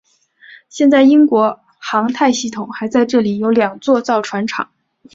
[0.67, 4.67] 现在英国航太系统还在这里有两座造船厂。